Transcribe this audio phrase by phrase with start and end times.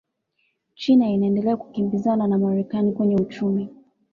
[0.75, 3.69] china inaendelea kukimbizana na marekani kwenye uchumi